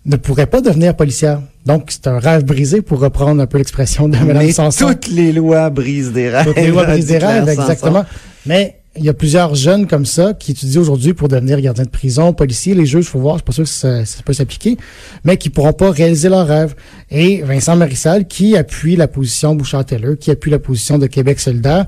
ne 0.04 0.16
pourrait 0.16 0.46
pas 0.46 0.60
devenir 0.60 0.96
policière. 0.96 1.40
Donc, 1.66 1.84
c'est 1.88 2.08
un 2.08 2.18
rêve 2.18 2.44
brisé, 2.44 2.82
pour 2.82 2.98
reprendre 2.98 3.40
un 3.40 3.46
peu 3.46 3.58
l'expression 3.58 4.08
de 4.08 4.16
Mme 4.16 4.38
Mais 4.38 4.52
Sanson. 4.52 4.88
toutes 4.88 5.08
les 5.08 5.32
lois 5.32 5.70
brisent 5.70 6.12
des 6.12 6.28
rêves. 6.28 6.46
Toutes 6.46 6.56
les 6.56 6.68
lois 6.68 6.84
brisent 6.86 7.06
des 7.06 7.18
rêves, 7.18 7.48
exactement. 7.48 8.04
Mais 8.46 8.76
il 8.96 9.04
y 9.04 9.08
a 9.08 9.14
plusieurs 9.14 9.54
jeunes 9.54 9.86
comme 9.86 10.06
ça 10.06 10.34
qui 10.34 10.50
étudient 10.50 10.80
aujourd'hui 10.80 11.14
pour 11.14 11.28
devenir 11.28 11.60
gardiens 11.60 11.84
de 11.84 11.90
prison, 11.90 12.32
policiers. 12.32 12.74
Les 12.74 12.86
juges, 12.86 13.04
faut 13.04 13.20
voir, 13.20 13.36
c'est 13.36 13.44
pas 13.44 13.52
sûr 13.52 13.64
que 13.64 13.70
ça, 13.70 14.04
ça 14.04 14.22
peut 14.24 14.32
s'appliquer, 14.32 14.76
mais 15.22 15.36
qui 15.36 15.50
pourront 15.50 15.72
pas 15.72 15.92
réaliser 15.92 16.28
leurs 16.28 16.48
rêves. 16.48 16.74
Et 17.10 17.42
Vincent 17.42 17.76
Marissal, 17.76 18.26
qui 18.26 18.56
appuie 18.56 18.96
la 18.96 19.06
position 19.06 19.54
Bouchard-Taylor, 19.54 20.16
qui 20.18 20.32
appuie 20.32 20.50
la 20.50 20.58
position 20.58 20.98
de 20.98 21.06
Québec 21.06 21.38
solidaire, 21.38 21.86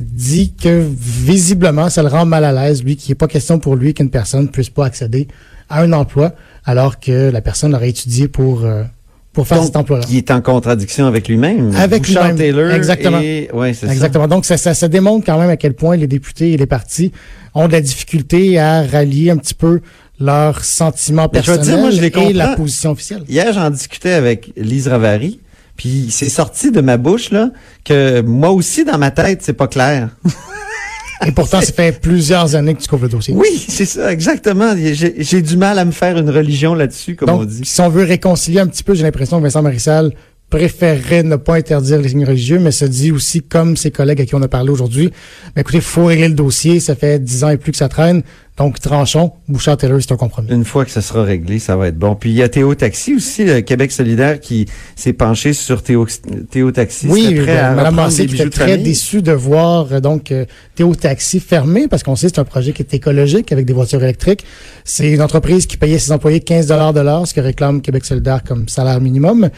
dit 0.00 0.54
que 0.54 0.86
visiblement, 0.98 1.90
ça 1.90 2.02
le 2.02 2.08
rend 2.08 2.24
mal 2.24 2.44
à 2.44 2.52
l'aise, 2.52 2.82
lui, 2.82 2.96
qu'il 2.96 3.10
n'est 3.10 3.16
pas 3.16 3.28
question 3.28 3.58
pour 3.58 3.76
lui 3.76 3.92
qu'une 3.94 4.10
personne 4.10 4.42
ne 4.42 4.48
puisse 4.48 4.70
pas 4.70 4.86
accéder 4.86 5.28
à 5.68 5.82
un 5.82 5.92
emploi 5.92 6.32
alors 6.64 6.98
que 7.00 7.30
la 7.30 7.40
personne 7.40 7.74
aurait 7.74 7.88
étudié 7.90 8.28
pour, 8.28 8.64
euh, 8.64 8.82
pour 9.32 9.46
faire 9.46 9.58
Donc, 9.58 9.66
cet 9.66 9.76
emploi-là. 9.76 10.04
qui 10.04 10.16
est 10.18 10.30
en 10.30 10.40
contradiction 10.40 11.06
avec 11.06 11.28
lui-même. 11.28 11.74
Avec 11.76 12.02
Bouchard 12.02 12.22
lui-même. 12.32 12.38
Taylor 12.38 12.70
Exactement. 12.72 13.20
et- 13.20 13.48
ouais, 13.52 13.72
c'est 13.74 13.86
ça. 13.86 13.92
Exactement. 13.92 14.28
Donc, 14.28 14.44
ça, 14.44 14.56
ça, 14.56 14.74
ça 14.74 14.88
démontre 14.88 15.24
quand 15.26 15.38
même 15.38 15.50
à 15.50 15.56
quel 15.56 15.74
point 15.74 15.96
les 15.96 16.06
députés 16.06 16.52
et 16.52 16.56
les 16.56 16.66
partis 16.66 17.12
ont 17.54 17.66
de 17.68 17.72
la 17.72 17.80
difficulté 17.80 18.58
à 18.58 18.82
rallier 18.82 19.30
un 19.30 19.36
petit 19.36 19.54
peu 19.54 19.80
leurs 20.20 20.64
sentiments 20.64 21.28
personnels 21.28 21.60
dire, 21.62 21.78
moi, 21.78 21.90
je 21.90 22.00
les 22.00 22.08
et 22.08 22.32
la 22.32 22.56
position 22.56 22.90
officielle. 22.90 23.22
Hier, 23.28 23.52
j'en 23.52 23.70
discutais 23.70 24.12
avec 24.12 24.52
Lise 24.56 24.88
Ravary, 24.88 25.38
puis 25.76 26.08
c'est 26.10 26.28
sorti 26.28 26.72
de 26.72 26.80
ma 26.80 26.96
bouche 26.96 27.30
là 27.30 27.50
que 27.84 28.20
moi 28.22 28.50
aussi 28.50 28.84
dans 28.84 28.98
ma 28.98 29.10
tête, 29.12 29.42
c'est 29.42 29.52
pas 29.52 29.68
clair. 29.68 30.08
Et 31.26 31.32
pourtant, 31.32 31.60
ça 31.60 31.72
fait 31.72 32.00
plusieurs 32.00 32.54
années 32.54 32.74
que 32.74 32.80
tu 32.82 32.88
couvres 32.88 33.04
le 33.04 33.08
dossier. 33.08 33.34
Oui, 33.34 33.64
c'est 33.68 33.84
ça, 33.84 34.12
exactement. 34.12 34.74
J'ai 34.76 35.42
du 35.42 35.56
mal 35.56 35.78
à 35.78 35.84
me 35.84 35.90
faire 35.90 36.16
une 36.18 36.30
religion 36.30 36.74
là-dessus, 36.74 37.16
comme 37.16 37.30
on 37.30 37.38
Donc, 37.38 37.48
dit. 37.48 37.62
si 37.64 37.80
on 37.80 37.88
veut 37.88 38.04
réconcilier 38.04 38.60
un 38.60 38.66
petit 38.66 38.84
peu, 38.84 38.94
j'ai 38.94 39.02
l'impression 39.02 39.38
que 39.38 39.42
Vincent 39.42 39.62
Marissal 39.62 40.12
préférerait 40.50 41.22
ne 41.22 41.36
pas 41.36 41.56
interdire 41.56 42.00
les 42.00 42.10
signes 42.10 42.24
religieux, 42.24 42.58
mais 42.58 42.70
se 42.70 42.84
dit 42.84 43.12
aussi, 43.12 43.42
comme 43.42 43.76
ses 43.76 43.90
collègues 43.90 44.22
à 44.22 44.26
qui 44.26 44.34
on 44.34 44.42
a 44.42 44.48
parlé 44.48 44.70
aujourd'hui, 44.70 45.10
ben 45.54 45.60
écoutez, 45.60 45.78
il 45.78 45.82
faut 45.82 46.06
régler 46.06 46.28
le 46.28 46.34
dossier, 46.34 46.80
ça 46.80 46.94
fait 46.94 47.22
dix 47.22 47.44
ans 47.44 47.50
et 47.50 47.58
plus 47.58 47.72
que 47.72 47.78
ça 47.78 47.88
traîne, 47.88 48.22
donc 48.58 48.80
tranchons, 48.80 49.32
Bouchard-Taylor, 49.46 50.00
c'est 50.00 50.12
un 50.12 50.16
compromis. 50.16 50.50
Une 50.50 50.64
fois 50.64 50.84
que 50.84 50.90
ça 50.90 51.00
sera 51.00 51.22
réglé, 51.22 51.60
ça 51.60 51.76
va 51.76 51.88
être 51.88 51.96
bon. 51.96 52.16
Puis 52.16 52.30
il 52.30 52.36
y 52.36 52.42
a 52.42 52.48
Théo 52.48 52.74
Taxi 52.74 53.14
aussi, 53.14 53.44
le 53.44 53.60
Québec 53.60 53.92
solidaire, 53.92 54.40
qui 54.40 54.66
s'est 54.96 55.12
penché 55.12 55.52
sur 55.52 55.80
Théo, 55.84 56.08
Théo 56.50 56.72
Taxi. 56.72 57.06
Oui, 57.08 57.36
prêt 57.36 57.56
à 57.56 57.70
Mme 57.70 57.78
reprendre 57.78 57.96
Massé 58.08 58.22
des 58.22 58.26
qui 58.26 58.32
bijoux 58.32 58.48
était 58.48 58.58
très 58.58 58.78
déçue 58.78 59.22
de 59.22 59.30
voir 59.30 59.92
euh, 59.92 60.00
donc 60.00 60.32
euh, 60.32 60.44
Théo 60.74 60.92
Taxi 60.96 61.38
fermé 61.38 61.86
parce 61.86 62.02
qu'on 62.02 62.16
sait 62.16 62.26
que 62.28 62.34
c'est 62.34 62.40
un 62.40 62.44
projet 62.44 62.72
qui 62.72 62.82
est 62.82 62.92
écologique 62.92 63.52
avec 63.52 63.64
des 63.64 63.72
voitures 63.72 64.02
électriques. 64.02 64.44
C'est 64.84 65.12
une 65.12 65.22
entreprise 65.22 65.66
qui 65.66 65.76
payait 65.76 66.00
ses 66.00 66.10
employés 66.10 66.40
15 66.40 66.66
dollars 66.66 66.92
de 66.92 67.00
l'heure, 67.00 67.28
ce 67.28 67.34
que 67.34 67.40
réclame 67.40 67.80
Québec 67.80 68.04
solidaire 68.04 68.42
comme 68.42 68.68
salaire 68.68 69.00
minimum. 69.00 69.50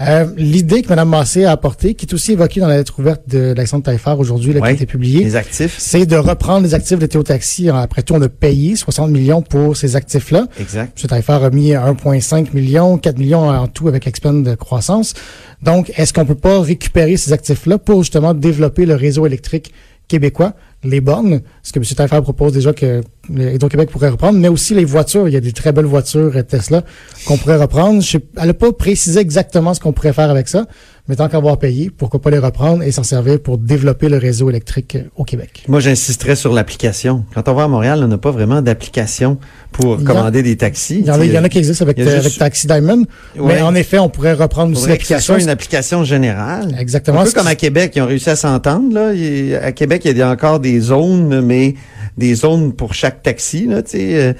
Euh, 0.00 0.26
L'idée 0.36 0.82
que 0.82 0.88
Mme 0.88 1.08
Massé 1.08 1.44
a 1.44 1.50
apportée, 1.52 1.94
qui 1.94 2.06
est 2.06 2.14
aussi 2.14 2.32
évoquée 2.32 2.60
dans 2.60 2.68
la 2.68 2.76
lettre 2.76 2.98
ouverte 3.00 3.22
de 3.26 3.50
Alexandre 3.50 3.82
Taillefer 3.84 4.14
aujourd'hui, 4.18 4.52
là, 4.52 4.60
qui 4.60 4.66
a 4.66 4.70
été 4.70 4.86
publiée, 4.86 5.24
Les 5.24 5.34
actifs. 5.36 5.74
c'est 5.78 6.06
de 6.06 6.16
reprendre 6.16 6.62
les 6.62 6.74
actifs 6.74 6.98
de 6.98 7.06
Théo 7.06 7.22
Taxi. 7.24 7.68
Après 7.68 8.02
tout, 8.02 8.14
on 8.14 8.22
a 8.22 8.28
payé 8.28 8.76
60 8.76 9.10
millions 9.10 9.42
pour 9.42 9.76
ces 9.76 9.96
actifs-là. 9.96 10.46
Exact. 10.60 10.96
M. 11.02 11.08
Taillefer 11.08 11.32
a 11.44 11.50
mis 11.50 11.72
1,5 11.72 12.54
million, 12.54 12.96
4 12.96 13.18
millions 13.18 13.48
en 13.48 13.66
tout 13.66 13.88
avec 13.88 14.06
Expand 14.06 14.44
de 14.44 14.54
croissance. 14.54 15.14
Donc, 15.62 15.92
est-ce 15.96 16.12
qu'on 16.12 16.24
peut 16.24 16.34
pas 16.36 16.60
récupérer 16.60 17.16
ces 17.16 17.32
actifs-là 17.32 17.78
pour 17.78 18.02
justement 18.04 18.34
développer 18.34 18.86
le 18.86 18.94
réseau 18.94 19.26
électrique 19.26 19.72
québécois, 20.06 20.54
les 20.84 21.00
bornes, 21.00 21.40
ce 21.62 21.72
que 21.72 21.78
M. 21.80 21.84
Taillefer 21.84 22.22
propose 22.22 22.52
déjà 22.52 22.72
que 22.72 23.00
Hydro-Québec 23.30 23.90
pourrait 23.90 24.10
reprendre, 24.10 24.38
mais 24.38 24.48
aussi 24.48 24.74
les 24.74 24.84
voitures. 24.84 25.26
Il 25.28 25.34
y 25.34 25.36
a 25.36 25.40
des 25.40 25.52
très 25.52 25.72
belles 25.72 25.84
voitures 25.86 26.32
euh, 26.36 26.42
Tesla 26.42 26.82
qu'on 27.26 27.36
pourrait 27.36 27.56
reprendre. 27.56 28.00
Je 28.00 28.10
sais- 28.12 28.24
elle 28.36 28.46
n'a 28.46 28.54
pas 28.54 28.72
précisé 28.72 29.18
exactement 29.20 29.74
ce 29.74 29.80
qu'on 29.80 29.92
pourrait 29.92 30.12
faire 30.12 30.30
avec 30.30 30.48
ça, 30.48 30.66
mais 31.08 31.16
tant 31.16 31.28
qu'avoir 31.28 31.58
payé, 31.58 31.90
pourquoi 31.96 32.20
pas 32.20 32.30
les 32.30 32.38
reprendre 32.38 32.82
et 32.82 32.92
s'en 32.92 33.02
servir 33.02 33.40
pour 33.40 33.56
développer 33.58 34.08
le 34.08 34.18
réseau 34.18 34.50
électrique 34.50 34.96
euh, 34.96 35.02
au 35.16 35.24
Québec? 35.24 35.64
Moi, 35.68 35.80
j'insisterais 35.80 36.36
sur 36.36 36.52
l'application. 36.52 37.24
Quand 37.34 37.48
on 37.48 37.54
va 37.54 37.64
à 37.64 37.68
Montréal, 37.68 38.00
on 38.04 38.08
n'a 38.08 38.18
pas 38.18 38.30
vraiment 38.30 38.60
d'application 38.62 39.38
pour 39.72 40.02
commander 40.04 40.42
des 40.42 40.56
taxis. 40.56 40.98
Il 41.00 41.06
y 41.06 41.10
en 41.10 41.20
a, 41.20 41.24
il 41.24 41.32
y 41.32 41.38
en 41.38 41.44
a 41.44 41.48
qui 41.48 41.58
existent 41.58 41.84
avec, 41.84 41.98
euh, 41.98 42.04
juste- 42.04 42.16
avec 42.26 42.38
Taxi 42.38 42.66
Diamond, 42.66 43.04
Ouais. 43.38 43.54
mais 43.56 43.62
en 43.62 43.74
effet, 43.74 43.98
on 43.98 44.08
pourrait 44.08 44.32
reprendre 44.34 44.76
aussi 44.76 44.88
l'application. 44.88 45.38
une 45.38 45.48
application 45.48 46.04
générale. 46.04 46.76
Exactement. 46.78 47.20
Un 47.20 47.24
peu 47.24 47.32
comme 47.32 47.46
à 47.46 47.54
Québec, 47.54 47.92
ils 47.96 48.02
ont 48.02 48.06
réussi 48.06 48.30
à 48.30 48.36
s'entendre. 48.36 48.92
Là. 48.94 49.12
Il- 49.14 49.56
À 49.56 49.72
Québec, 49.72 50.02
il 50.04 50.16
y 50.16 50.22
a 50.22 50.30
encore 50.30 50.60
des 50.60 50.78
zones, 50.80 51.40
mais 51.40 51.74
des 52.16 52.34
zones 52.34 52.72
pour 52.72 52.94
chaque 52.94 53.22
taxi, 53.22 53.66
là, 53.66 53.82
euh, 53.94 54.32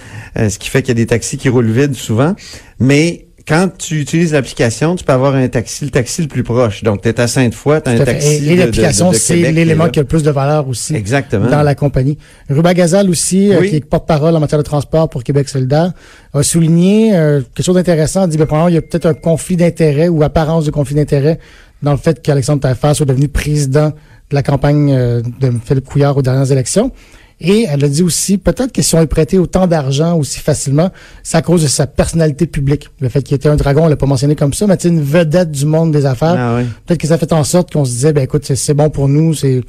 ce 0.48 0.58
qui 0.58 0.68
fait 0.68 0.82
qu'il 0.82 0.88
y 0.88 0.92
a 0.92 0.94
des 0.94 1.06
taxis 1.06 1.36
qui 1.38 1.48
roulent 1.48 1.70
vite 1.70 1.94
souvent. 1.94 2.34
Mais 2.80 3.26
quand 3.48 3.70
tu 3.78 3.98
utilises 4.00 4.34
l'application, 4.34 4.94
tu 4.94 5.04
peux 5.04 5.12
avoir 5.12 5.34
un 5.34 5.48
taxi, 5.48 5.86
le 5.86 5.90
taxi 5.90 6.20
le 6.20 6.28
plus 6.28 6.42
proche. 6.42 6.82
Donc, 6.82 7.00
tu 7.00 7.08
es 7.08 7.18
à 7.18 7.26
Sainte-Foy, 7.26 7.80
tu 7.82 7.88
as 7.88 7.92
un 7.94 8.04
taxi 8.04 8.46
Et, 8.46 8.56
l'application, 8.56 9.10
c'est 9.14 9.36
l'élément 9.52 9.88
qui 9.88 9.98
a 9.98 10.02
le 10.02 10.08
plus 10.08 10.22
de 10.22 10.30
valeur 10.30 10.68
aussi 10.68 10.94
Exactement. 10.94 11.48
dans 11.48 11.62
la 11.62 11.74
compagnie. 11.74 12.18
Ruba 12.50 12.74
Gazal 12.74 13.08
aussi, 13.08 13.54
euh, 13.54 13.66
qui 13.66 13.76
est 13.76 13.84
porte-parole 13.84 14.36
en 14.36 14.40
matière 14.40 14.58
de 14.58 14.64
transport 14.64 15.08
pour 15.08 15.24
Québec 15.24 15.48
solidaire, 15.48 15.92
a 16.34 16.42
souligné 16.42 17.16
euh, 17.16 17.40
quelque 17.54 17.64
chose 17.64 17.76
d'intéressant. 17.76 18.24
Il 18.24 18.28
dit, 18.28 18.36
ben, 18.36 18.68
il 18.68 18.74
y 18.74 18.76
a 18.78 18.82
peut-être 18.82 19.06
un 19.06 19.14
conflit 19.14 19.56
d'intérêt 19.56 20.08
ou 20.08 20.22
apparence 20.22 20.66
de 20.66 20.70
conflit 20.70 20.94
d'intérêt 20.94 21.38
dans 21.82 21.92
le 21.92 21.98
fait 21.98 22.20
qu'Alexandre 22.20 22.60
Taillefer 22.60 22.92
soit 22.92 23.06
devenu 23.06 23.28
président 23.28 23.88
de 24.30 24.34
la 24.34 24.42
campagne 24.42 24.92
euh, 24.92 25.22
de 25.40 25.52
Philippe 25.64 25.86
Couillard 25.86 26.18
aux 26.18 26.22
dernières 26.22 26.52
élections. 26.52 26.92
Et 27.40 27.66
elle 27.68 27.84
a 27.84 27.88
dit 27.88 28.02
aussi, 28.02 28.36
peut-être 28.36 28.72
que 28.72 28.82
si 28.82 28.94
on 28.96 29.00
lui 29.00 29.06
prêtait 29.06 29.38
autant 29.38 29.68
d'argent 29.68 30.16
aussi 30.18 30.40
facilement, 30.40 30.90
c'est 31.22 31.36
à 31.36 31.42
cause 31.42 31.62
de 31.62 31.68
sa 31.68 31.86
personnalité 31.86 32.46
publique. 32.46 32.88
Le 33.00 33.08
fait 33.08 33.22
qu'il 33.22 33.36
était 33.36 33.48
un 33.48 33.54
dragon, 33.54 33.84
on 33.84 33.88
l'a 33.88 33.94
pas 33.96 34.06
mentionné 34.06 34.34
comme 34.34 34.52
ça, 34.52 34.66
mais 34.66 34.76
c'est 34.78 34.88
une 34.88 35.02
vedette 35.02 35.52
du 35.52 35.64
monde 35.64 35.92
des 35.92 36.04
affaires. 36.04 36.34
Ah 36.36 36.56
oui. 36.58 36.64
Peut-être 36.86 37.00
que 37.00 37.06
ça 37.06 37.16
fait 37.16 37.32
en 37.32 37.44
sorte 37.44 37.72
qu'on 37.72 37.84
se 37.84 37.90
disait, 37.92 38.12
ben 38.12 38.24
écoute, 38.24 38.44
c'est- 38.44 38.74
bon 38.74 38.90
pour 38.90 39.08
nous. 39.08 39.34
C'est 39.34 39.60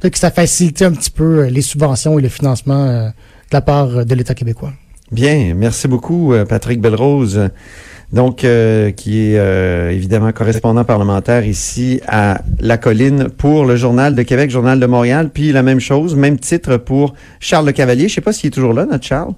peut-être 0.00 0.14
que 0.14 0.18
ça 0.18 0.30
facilitait 0.30 0.86
un 0.86 0.92
petit 0.92 1.10
peu 1.10 1.40
euh, 1.44 1.50
les 1.50 1.60
subventions 1.62 2.18
et 2.18 2.22
le 2.22 2.28
financement 2.30 2.84
euh, 2.86 3.08
de 3.08 3.12
la 3.52 3.60
part 3.60 3.88
euh, 3.98 4.04
de 4.04 4.14
l'État 4.14 4.34
québécois. 4.34 4.72
Bien, 5.12 5.54
merci 5.54 5.88
beaucoup, 5.88 6.34
Patrick 6.48 6.80
Belrose. 6.82 7.48
Donc 8.12 8.44
euh, 8.44 8.90
qui 8.90 9.20
est 9.20 9.38
euh, 9.38 9.90
évidemment 9.90 10.32
correspondant 10.32 10.84
parlementaire 10.84 11.46
ici 11.46 12.00
à 12.06 12.40
La 12.58 12.78
Colline 12.78 13.28
pour 13.28 13.66
le 13.66 13.76
Journal 13.76 14.14
de 14.14 14.22
Québec, 14.22 14.50
Journal 14.50 14.80
de 14.80 14.86
Montréal, 14.86 15.30
puis 15.32 15.52
la 15.52 15.62
même 15.62 15.80
chose, 15.80 16.14
même 16.14 16.38
titre 16.38 16.76
pour 16.76 17.14
Charles 17.40 17.66
Le 17.66 17.72
Cavalier. 17.72 18.08
Je 18.08 18.14
sais 18.14 18.20
pas 18.20 18.32
s'il 18.32 18.48
est 18.48 18.50
toujours 18.50 18.72
là, 18.72 18.86
notre 18.86 19.04
Charles. 19.04 19.34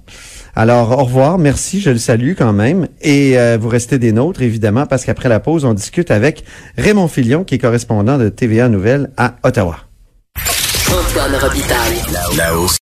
Alors, 0.55 0.91
au 0.97 1.03
revoir, 1.05 1.37
merci, 1.37 1.79
je 1.79 1.91
le 1.91 1.97
salue 1.97 2.33
quand 2.37 2.53
même. 2.53 2.87
Et 3.01 3.37
euh, 3.37 3.57
vous 3.59 3.69
restez 3.69 3.99
des 3.99 4.11
nôtres, 4.11 4.41
évidemment, 4.41 4.85
parce 4.85 5.05
qu'après 5.05 5.29
la 5.29 5.39
pause, 5.39 5.65
on 5.65 5.73
discute 5.73 6.11
avec 6.11 6.43
Raymond 6.77 7.07
Filion, 7.07 7.43
qui 7.43 7.55
est 7.55 7.59
correspondant 7.59 8.17
de 8.17 8.29
TVA 8.29 8.67
Nouvelles 8.67 9.11
à 9.17 9.35
Ottawa. 9.43 9.77
Antoine 10.89 11.35
Robitaille. 11.35 12.01
Là-haut 12.37 12.67